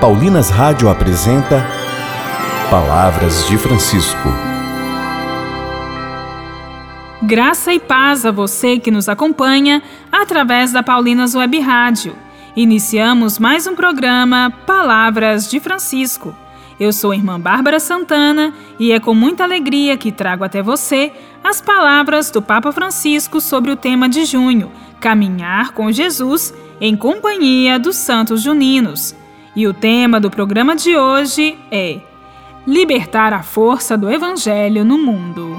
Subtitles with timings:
[0.00, 1.66] Paulinas Rádio apresenta
[2.70, 4.28] Palavras de Francisco.
[7.22, 9.82] Graça e paz a você que nos acompanha
[10.12, 12.14] através da Paulinas Web Rádio.
[12.54, 16.36] Iniciamos mais um programa Palavras de Francisco.
[16.78, 21.10] Eu sou a irmã Bárbara Santana e é com muita alegria que trago até você
[21.42, 27.78] as palavras do Papa Francisco sobre o tema de junho, Caminhar com Jesus em companhia
[27.78, 29.14] dos Santos Juninos.
[29.56, 32.02] E o tema do programa de hoje é
[32.66, 35.56] Libertar a força do Evangelho no mundo.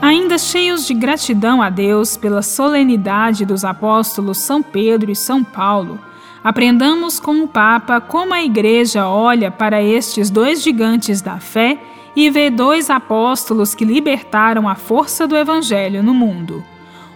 [0.00, 6.00] Ainda cheios de gratidão a Deus pela solenidade dos apóstolos São Pedro e São Paulo,
[6.42, 11.78] aprendamos com o Papa como a Igreja olha para estes dois gigantes da fé
[12.16, 16.64] e vê dois apóstolos que libertaram a força do Evangelho no mundo.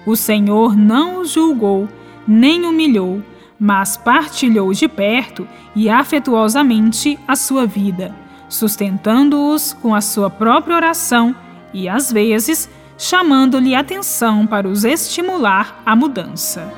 [0.06, 1.88] O Senhor não os julgou,
[2.26, 3.22] nem humilhou,
[3.58, 8.14] mas partilhou de perto e afetuosamente a sua vida,
[8.48, 11.34] sustentando-os com a sua própria oração
[11.72, 16.70] e, às vezes, chamando-lhe atenção para os estimular à mudança.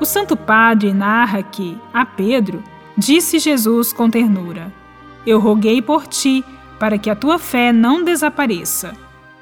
[0.00, 2.62] O Santo Padre narra que, a Pedro,
[2.96, 4.72] disse Jesus com ternura:
[5.26, 6.44] Eu roguei por ti
[6.82, 8.92] para que a tua fé não desapareça.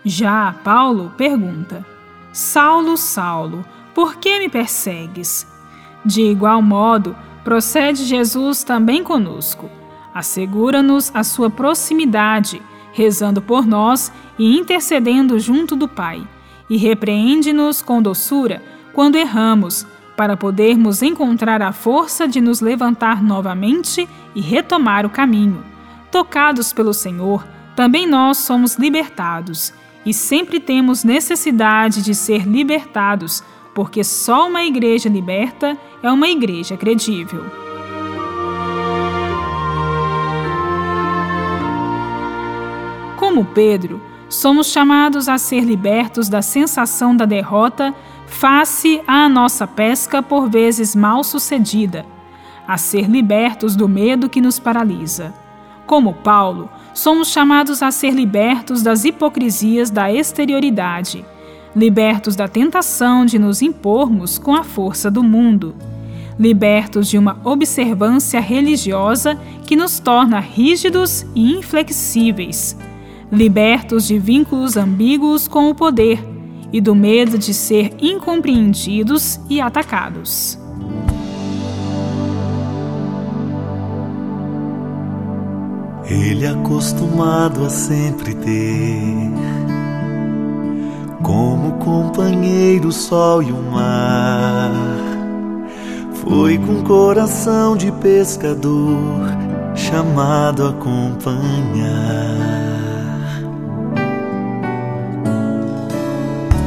[0.05, 1.87] Já Paulo pergunta:
[2.35, 5.47] Saulo, Saulo, por que me persegues?
[6.05, 9.71] De igual modo, procede Jesus também conosco.
[10.13, 12.61] Assegura-nos a sua proximidade,
[12.93, 16.23] rezando por nós e intercedendo junto do Pai.
[16.69, 24.07] E repreende-nos com doçura quando erramos, para podermos encontrar a força de nos levantar novamente
[24.35, 25.71] e retomar o caminho
[26.11, 29.73] tocados pelo Senhor, também nós somos libertados
[30.05, 33.43] e sempre temos necessidade de ser libertados,
[33.75, 37.45] porque só uma igreja liberta é uma igreja credível.
[43.17, 47.95] Como Pedro, somos chamados a ser libertos da sensação da derrota
[48.27, 52.07] face à nossa pesca por vezes mal sucedida,
[52.67, 55.35] a ser libertos do medo que nos paralisa.
[55.91, 61.25] Como Paulo, somos chamados a ser libertos das hipocrisias da exterioridade,
[61.75, 65.75] libertos da tentação de nos impormos com a força do mundo,
[66.39, 69.37] libertos de uma observância religiosa
[69.67, 72.77] que nos torna rígidos e inflexíveis,
[73.33, 76.25] libertos de vínculos ambíguos com o poder
[76.73, 80.60] e do medo de ser incompreendidos e atacados.
[86.11, 89.31] Ele acostumado a sempre ter
[91.23, 94.73] como companheiro o sol e o mar.
[96.15, 99.21] Foi com coração de pescador
[99.77, 101.31] chamado a acompanhar.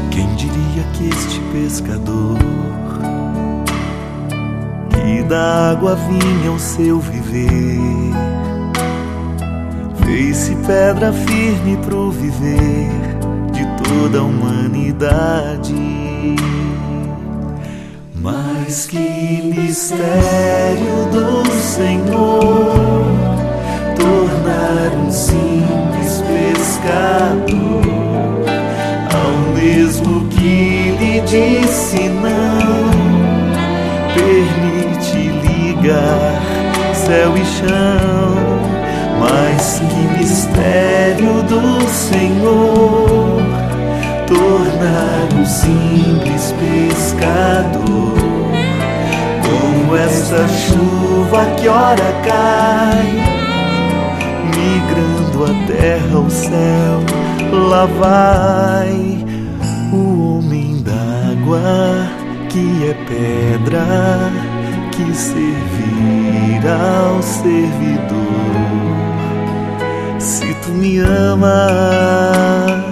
[0.10, 2.38] Quem diria que este pescador
[4.90, 8.33] que da água vinha o seu viver
[10.06, 12.90] Fez-se pedra firme pro viver
[13.52, 15.74] de toda a humanidade.
[18.16, 23.06] Mas que mistério do Senhor
[23.96, 27.84] tornar um simples pescador
[29.14, 32.92] ao mesmo que lhe disse não
[34.14, 36.42] permite ligar
[36.94, 38.13] céu e chão
[41.94, 43.40] Senhor
[44.26, 48.18] tornar um simples pescador.
[49.46, 53.06] Como esta chuva que ora cai,
[54.56, 57.00] migrando a terra ao céu,
[57.52, 59.24] lá vai
[59.94, 62.10] o homem d'água
[62.50, 63.86] que é pedra
[64.92, 68.34] que servirá ao servidor
[70.62, 72.83] tu me amas,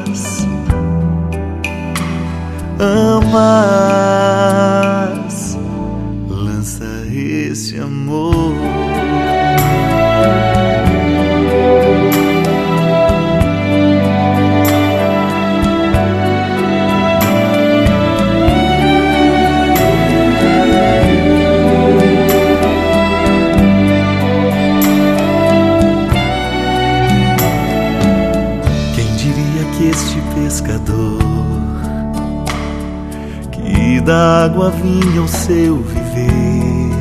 [34.01, 36.92] da água vinha o seu viver,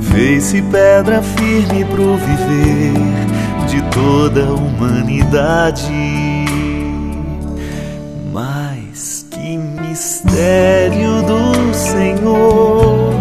[0.00, 2.94] fez-se pedra firme pro viver
[3.68, 5.92] de toda a humanidade.
[8.32, 13.12] Mas que mistério do Senhor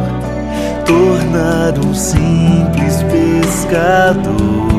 [0.85, 4.77] tornar um simples pescador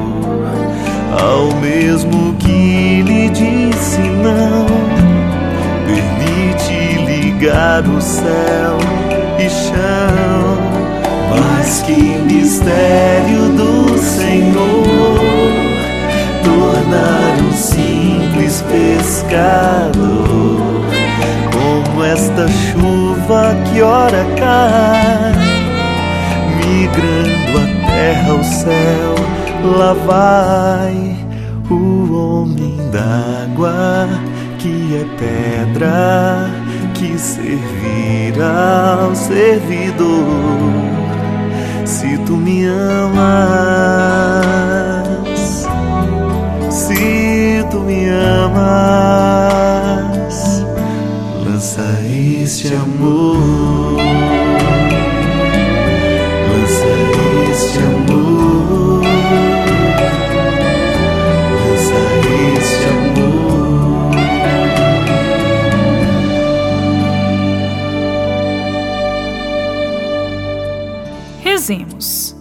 [1.21, 4.48] ao mesmo que lhe disse não,
[7.51, 8.79] o céu
[9.39, 10.59] e chão.
[11.31, 15.19] Mas que mistério do Senhor
[16.45, 19.99] tornar um simples pescador
[21.53, 25.33] como esta chuva que ora cai,
[26.57, 29.15] migrando a terra ao céu
[29.77, 31.17] lá vai
[31.71, 34.09] o homem d'água
[34.59, 36.68] que é pedra
[36.99, 40.27] que servirá ao servidor.
[41.85, 43.29] Se tu me amas,
[71.69, 72.35] Rezemos.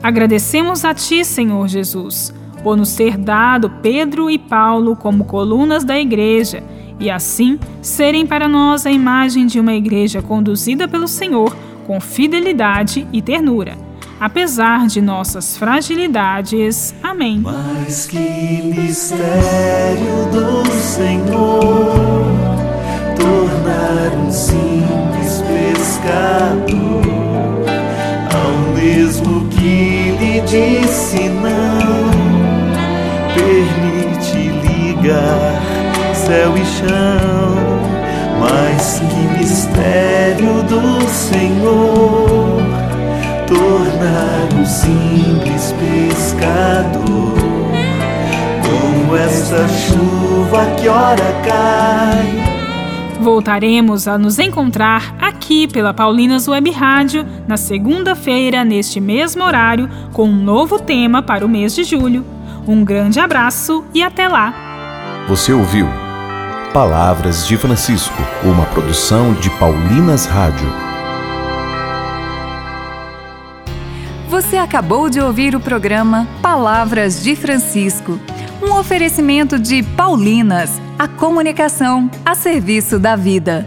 [0.00, 5.98] Agradecemos a Ti, Senhor Jesus, por nos ter dado Pedro e Paulo como colunas da
[5.98, 6.62] Igreja
[7.00, 13.06] e assim serem para nós a imagem de uma igreja conduzida pelo Senhor com fidelidade
[13.12, 13.76] e ternura,
[14.20, 16.94] apesar de nossas fragilidades.
[17.02, 17.40] Amém.
[17.40, 18.16] Mas que
[18.76, 22.13] mistério do Senhor
[44.84, 47.34] simples pescador
[48.62, 52.54] como essa chuva que ora cai
[53.20, 60.28] Voltaremos a nos encontrar aqui pela Paulinas Web Rádio na segunda-feira, neste mesmo horário, com
[60.28, 62.22] um novo tema para o mês de julho.
[62.66, 64.52] Um grande abraço e até lá!
[65.26, 65.86] Você ouviu
[66.74, 70.93] Palavras de Francisco, uma produção de Paulinas Rádio.
[74.28, 78.18] Você acabou de ouvir o programa Palavras de Francisco,
[78.62, 83.64] um oferecimento de Paulinas a comunicação a serviço da vida.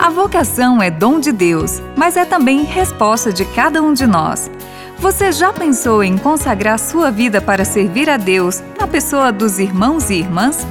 [0.00, 4.50] A vocação é dom de Deus, mas é também resposta de cada um de nós.
[4.98, 10.10] Você já pensou em consagrar sua vida para servir a Deus na pessoa dos irmãos
[10.10, 10.66] e irmãs?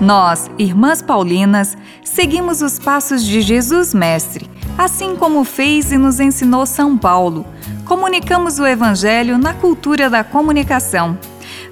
[0.00, 6.66] Nós, irmãs Paulinas, seguimos os passos de Jesus Mestre, assim como fez e nos ensinou
[6.66, 7.46] São Paulo.
[7.84, 11.18] Comunicamos o Evangelho na cultura da comunicação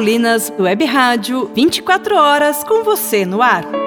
[0.00, 3.79] Paulinas Web Rádio, 24 horas com você no ar.